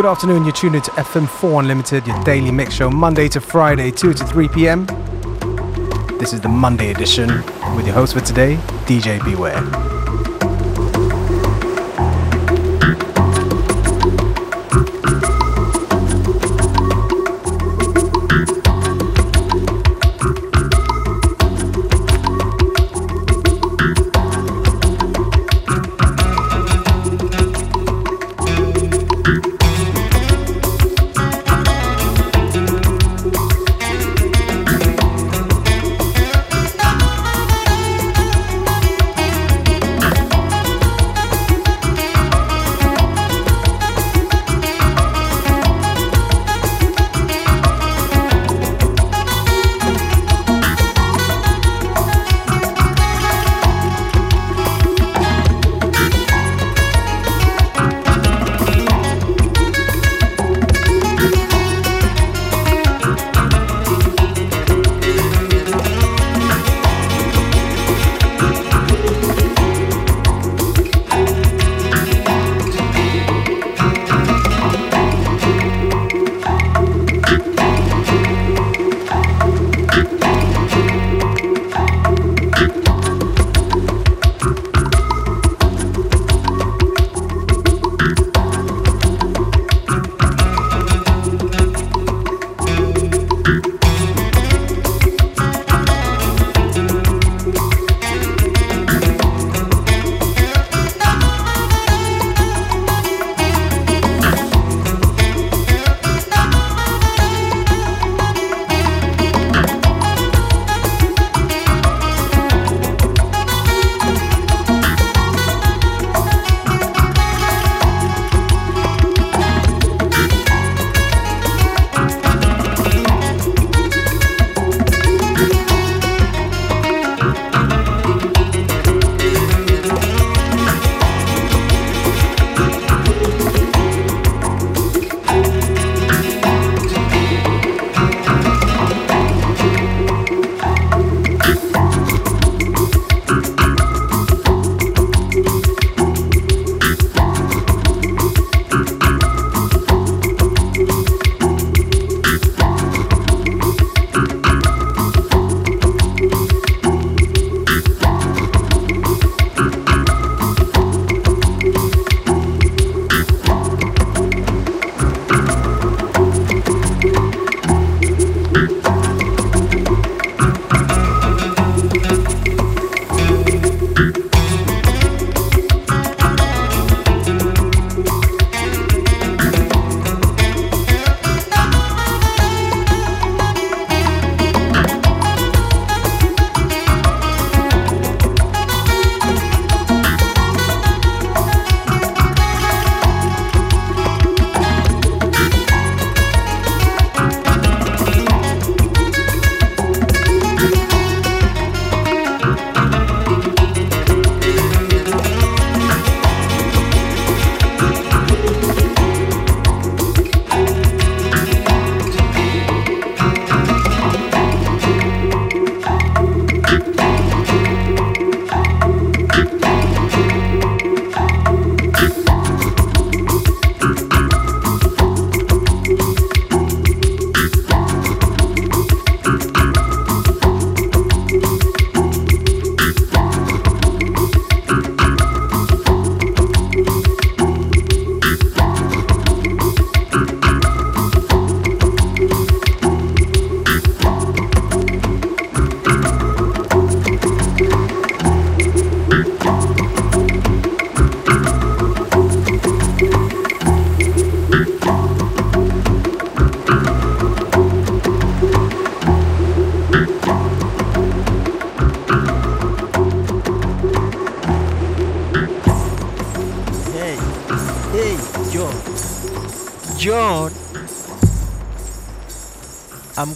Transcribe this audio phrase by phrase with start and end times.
[0.00, 4.14] Good afternoon, you're tuned into FM4 Unlimited, your daily mix show, Monday to Friday, 2
[4.14, 4.86] to 3 p.m.
[6.18, 7.28] This is the Monday edition
[7.76, 9.89] with your host for today, DJ Beware.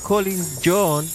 [0.04, 1.08] Calling John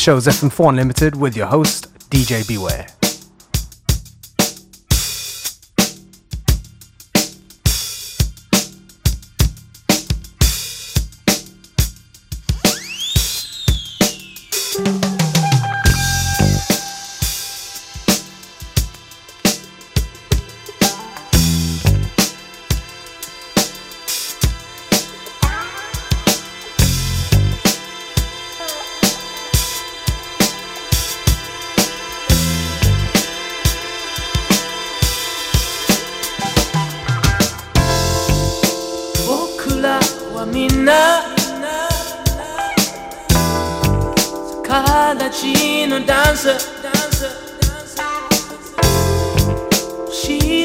[0.00, 2.99] This show is FM4 Unlimited with your host, DJ Beware.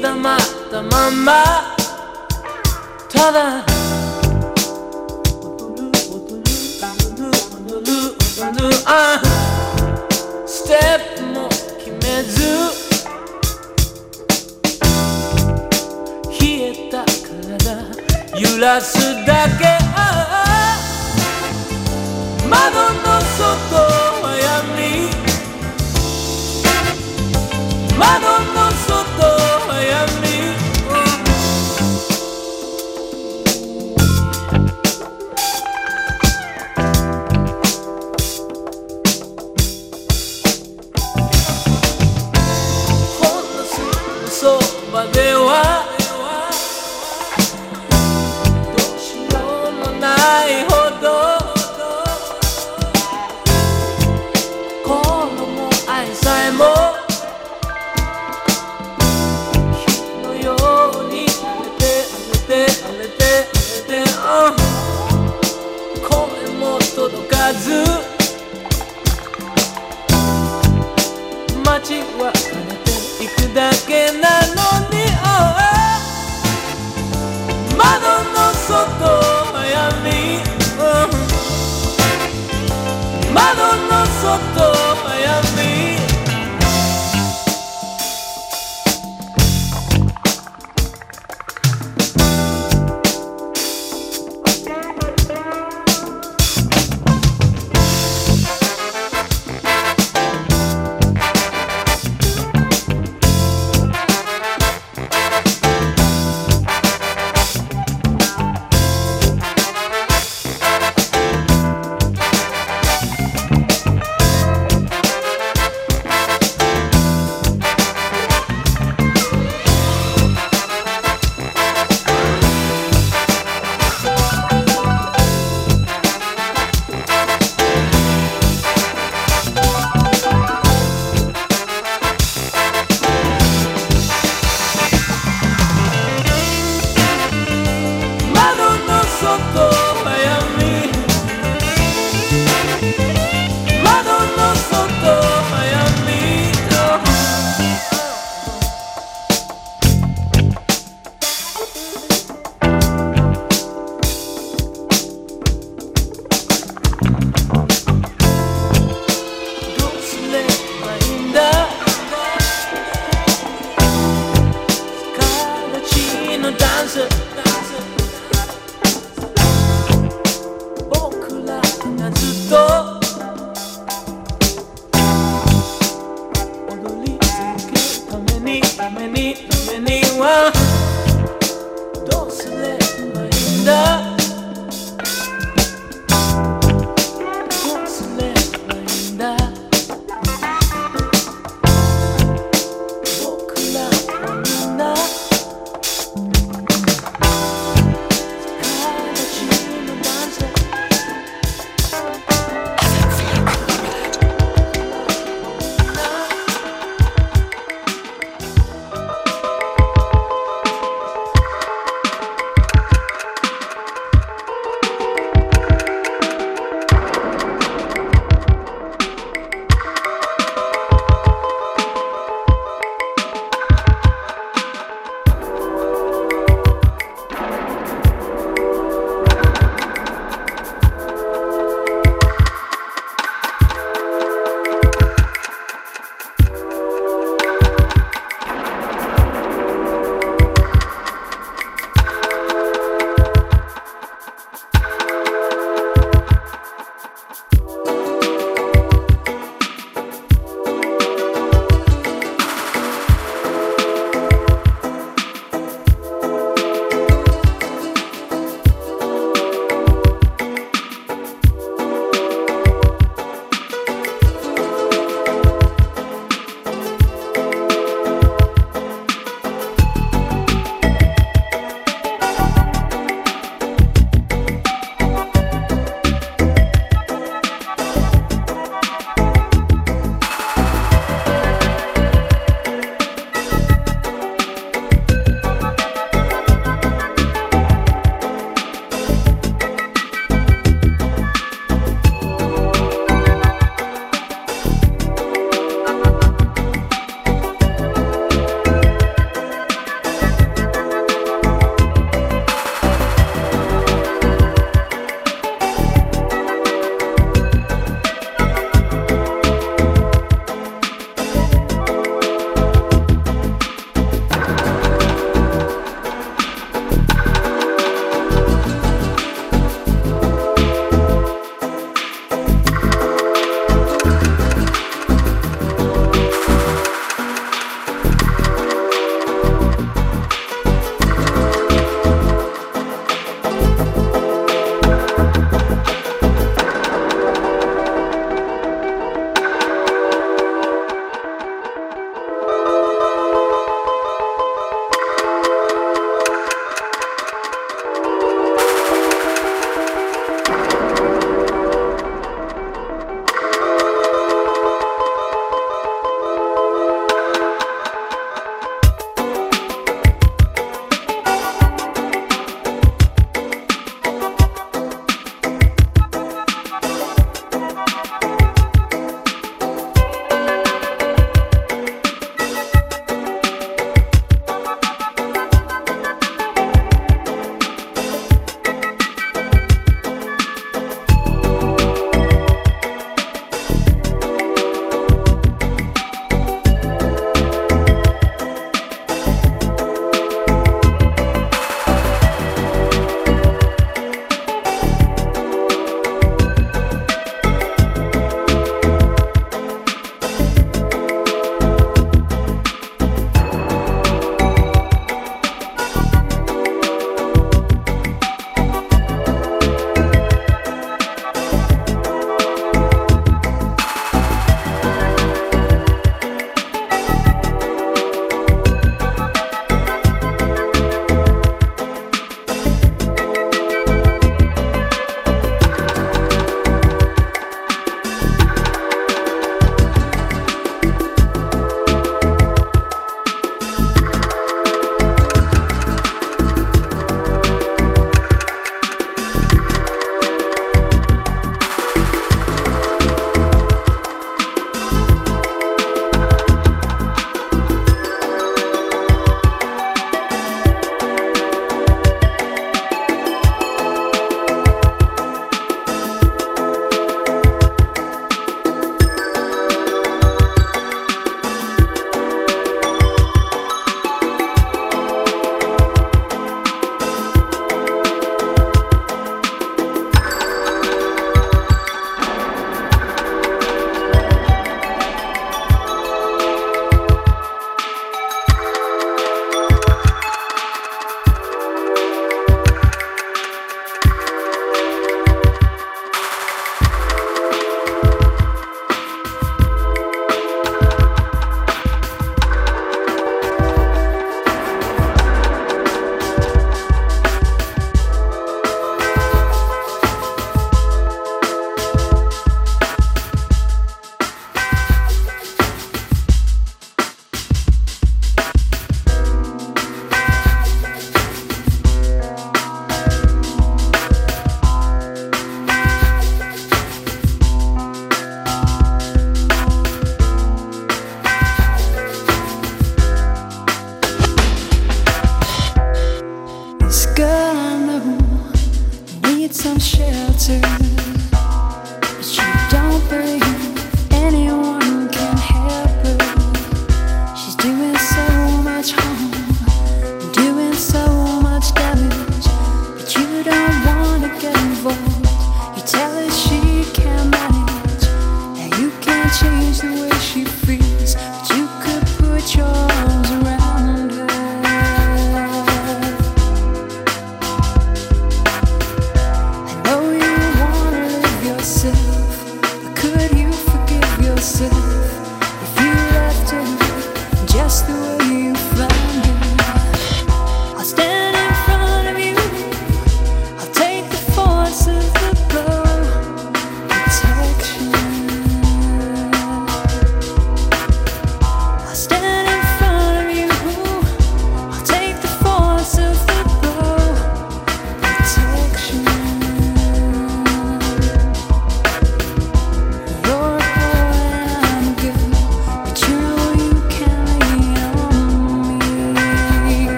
[0.00, 0.38] 黙っ
[0.70, 1.76] たまんま。
[3.12, 3.64] ただ。
[10.46, 12.40] ステップも決めず。
[16.40, 19.78] 冷えた体揺らすだけ。
[22.48, 22.58] 窓
[23.04, 23.46] の外
[24.22, 25.10] は闇
[27.96, 28.00] 窓
[28.54, 30.29] の外 I am.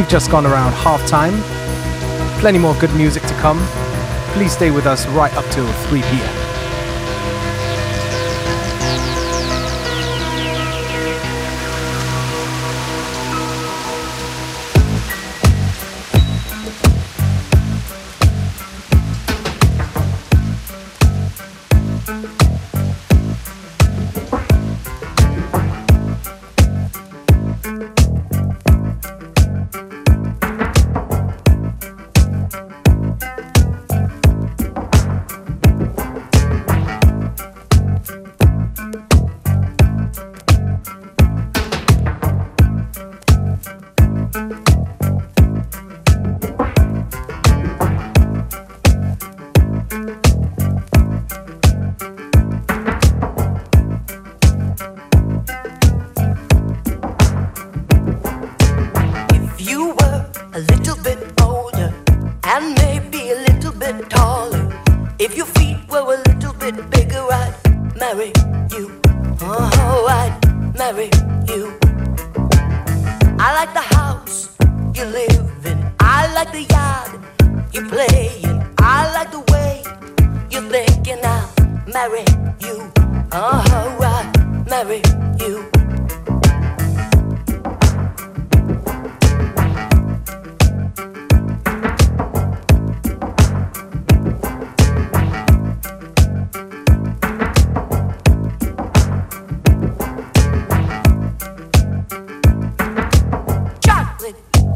[0.00, 1.34] We've just gone around half time.
[2.40, 3.58] Plenty more good music to come.
[4.32, 6.39] Please stay with us right up till 3 p.m.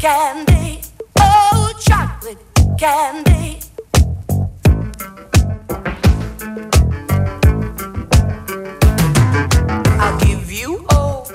[0.04, 0.82] candy,
[1.18, 2.36] oh, chocolate
[2.78, 3.58] candy.
[9.98, 11.26] I'll give you all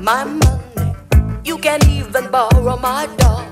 [0.00, 0.96] my money.
[1.44, 3.44] You can even borrow my doll.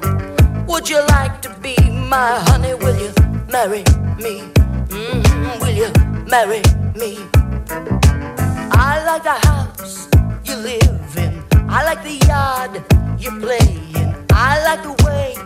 [0.66, 2.72] Would you like to be my honey?
[2.72, 3.12] Will you
[3.52, 3.84] marry
[4.16, 4.48] me?
[4.88, 5.60] Mm-hmm.
[5.60, 5.90] Will you
[6.24, 6.62] marry
[6.96, 7.18] me?
[8.72, 10.08] I like the house
[10.46, 11.44] you live in.
[11.68, 12.82] I like the yard
[13.20, 13.58] you play
[13.96, 14.03] in.
[14.36, 15.36] I like the way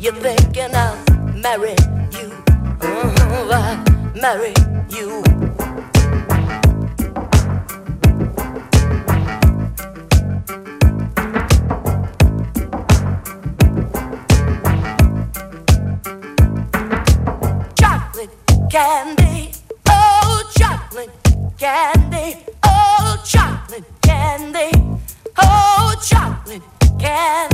[0.00, 0.96] you're thinking I'll
[1.36, 1.70] marry
[2.18, 2.30] you.
[2.80, 3.78] Mm-hmm, I'll
[4.20, 4.52] marry
[4.90, 5.22] you.
[17.78, 18.30] Chocolate
[18.68, 19.52] candy,
[19.88, 21.10] oh chocolate
[21.56, 24.72] candy, oh chocolate candy,
[25.38, 26.62] oh chocolate
[26.98, 27.53] candy.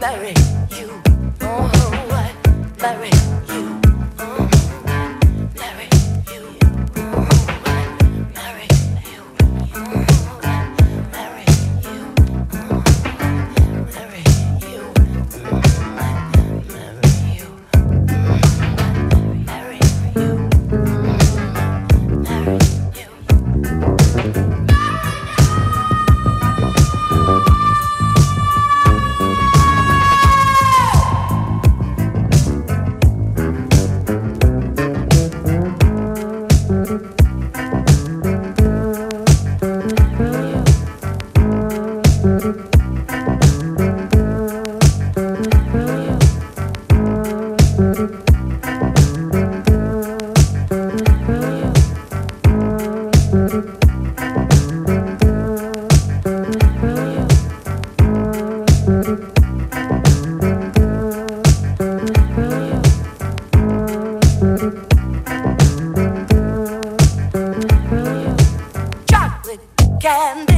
[0.00, 0.34] marry
[0.78, 1.02] you.
[1.42, 1.70] Oh,
[2.10, 2.32] I
[2.80, 3.29] marry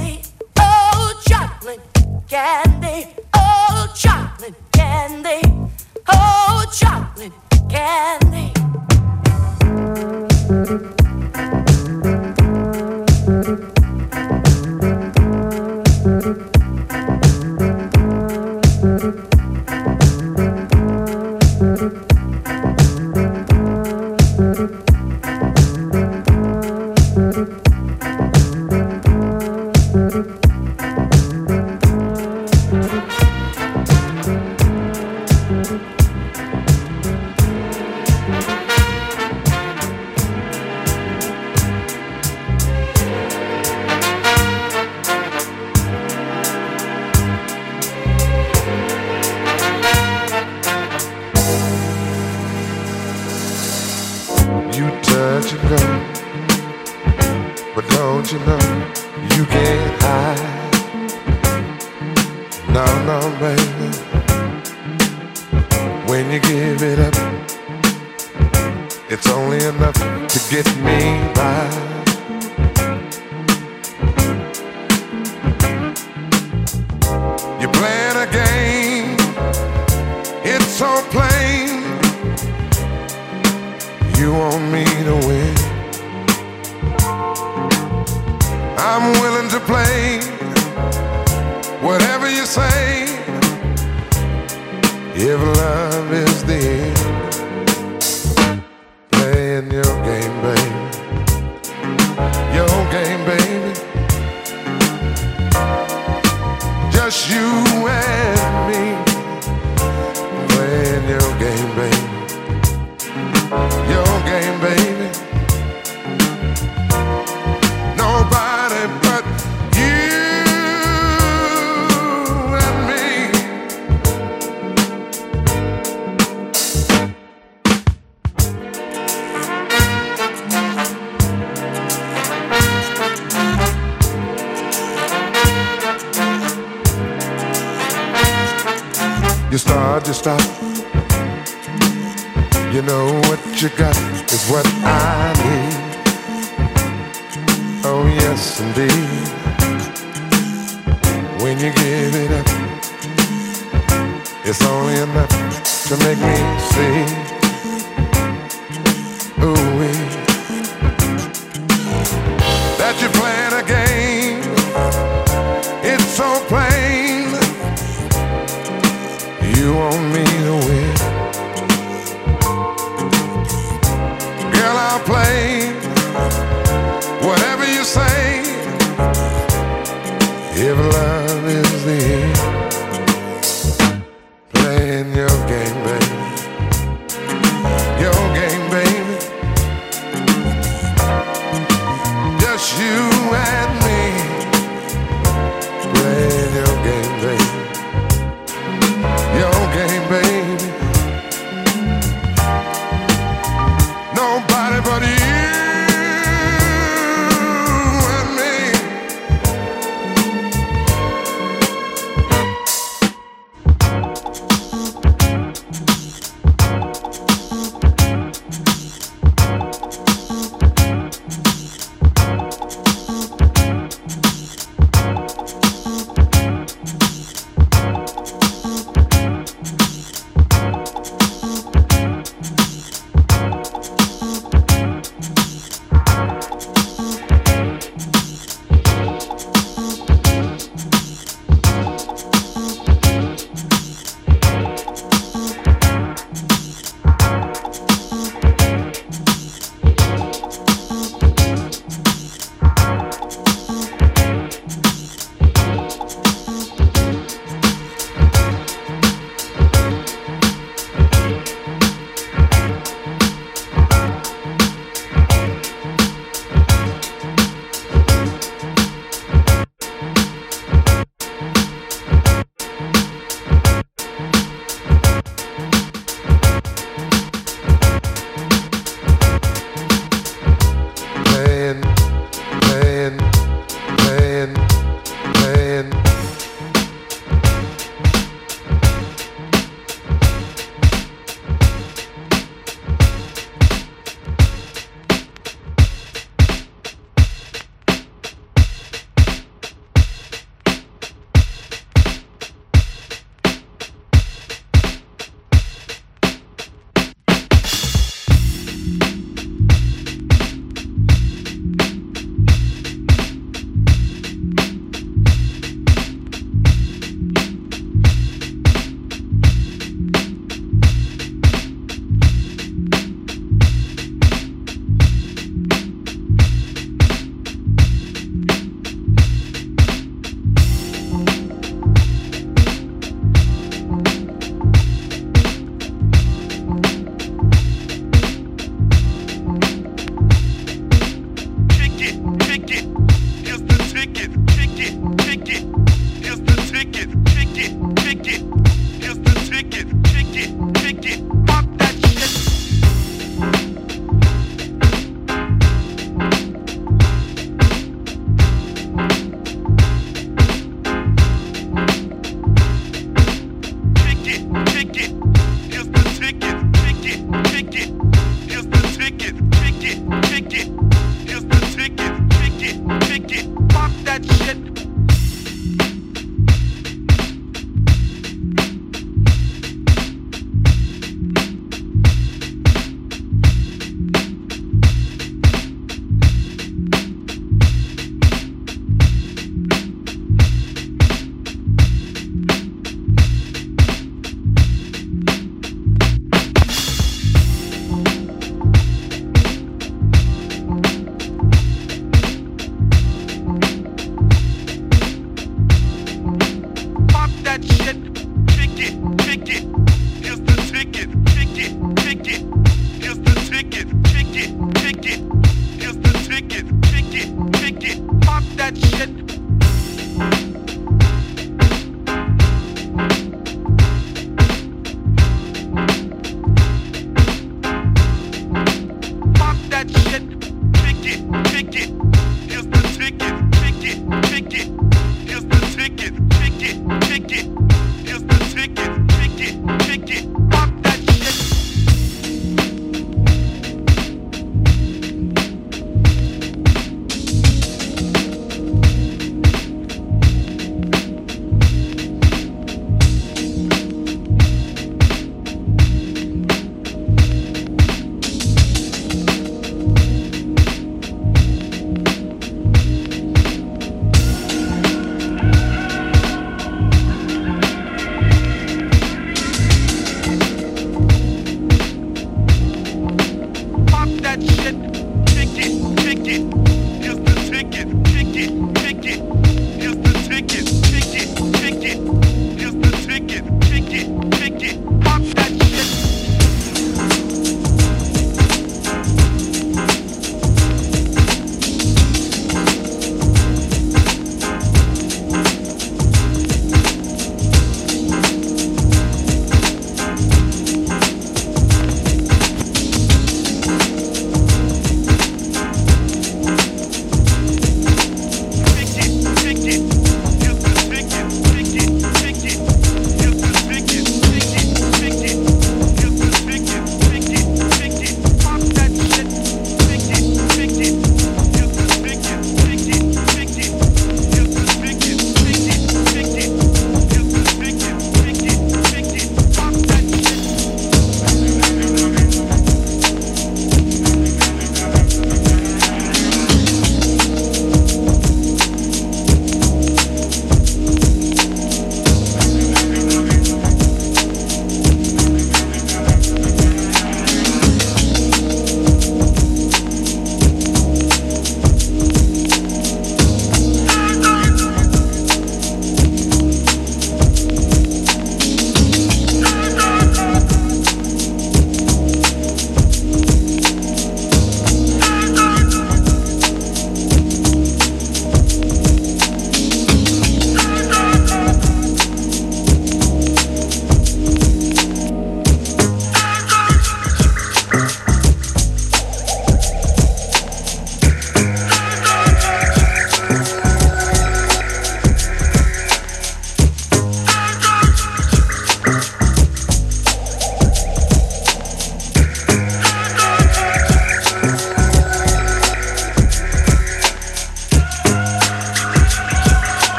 [0.00, 0.22] candy,
[0.58, 1.80] oh chocolate
[2.28, 5.40] candy, oh chocolate candy,
[6.08, 7.32] oh chocolate
[7.68, 8.52] candy.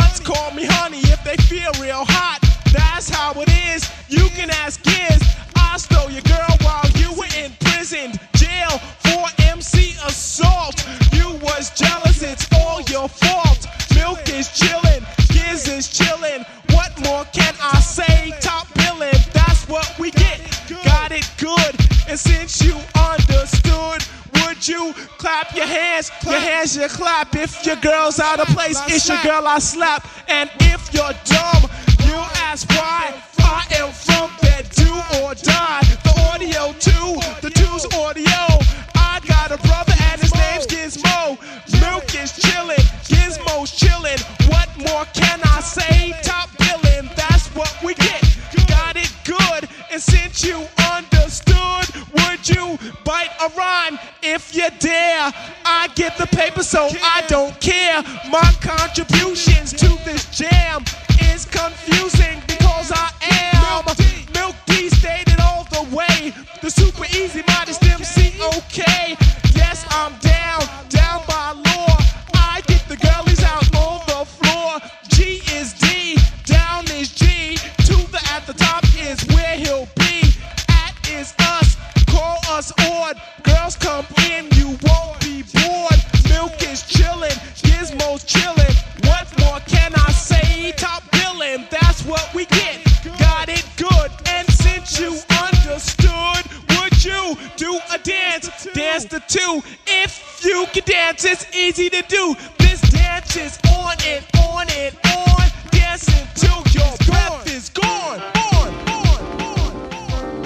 [0.00, 0.24] Got.
[0.24, 2.40] Call me honey if they feel real hot.
[2.72, 3.88] That's how it is.
[4.08, 5.20] You can ask Giz.
[5.56, 10.86] I stole your girl while you were in prison, jail for MC assault.
[11.12, 13.66] You was jealous, it's all your fault.
[13.94, 16.44] Milk is chillin', Giz is chillin'.
[16.70, 18.32] What more can I say?
[18.40, 20.40] Top billing, that's what we get.
[20.84, 21.74] Got it good,
[22.08, 23.19] and since you understood.
[24.60, 26.10] Would you clap your hands?
[26.22, 27.34] Your hands you clap.
[27.34, 30.06] If your girl's out of place, it's your girl I slap.
[30.28, 31.62] And if you're dumb,
[32.04, 32.12] you
[32.44, 33.22] ask why.
[33.38, 34.92] I am from that do
[35.24, 35.80] or die.
[36.04, 38.60] The Audio Two, the two's audio.
[38.96, 41.40] I got a brother and his name's Gizmo.
[41.80, 44.20] Milk is chillin', Gizmo's chillin'.
[44.50, 46.12] What more can I say?
[46.22, 48.22] Top billing, that's what we get.
[48.68, 50.66] Got it good, and since you
[52.54, 55.32] you bite a rhyme if you dare?
[55.64, 58.02] I get the paper, so I don't care.
[58.30, 60.84] My contributions to this jam
[61.32, 63.84] is confusing because I am
[64.34, 66.32] Milk D stated all the way.
[66.62, 68.34] The super easy modest MC,
[82.60, 83.16] us odd.
[83.42, 86.00] Girls come in, you won't be bored.
[86.28, 88.74] Milk is chillin', Gizmo's chillin'.
[89.08, 90.72] What more can I say?
[90.72, 92.78] Top billing, that's what we get.
[93.18, 95.12] Got it good, and since you
[95.46, 96.42] understood,
[96.76, 98.68] would you do a dance?
[98.74, 99.62] Dance the two.
[99.86, 102.36] If you can dance, it's easy to do.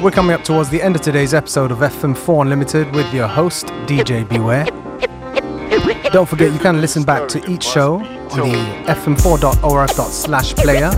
[0.04, 3.68] We're coming up towards the end of today's episode of FM4 Unlimited with your host,
[3.86, 4.66] DJ Beware.
[6.10, 10.90] Don't forget, you can listen back to each show on the fm4.orf.slash player.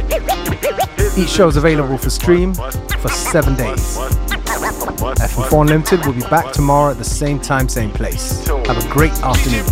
[1.17, 3.97] Each show is available for stream for seven days.
[3.97, 8.45] FM4 Unlimited will be back tomorrow at the same time, same place.
[8.49, 9.65] Have a great afternoon.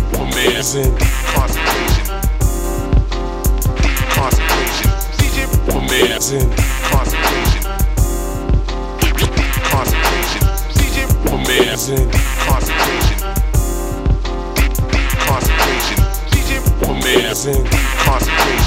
[11.75, 12.09] Amazing.
[12.09, 13.19] Concentration.
[15.27, 15.99] Concentration.
[16.89, 17.65] Amazing.
[17.97, 18.64] Concentration.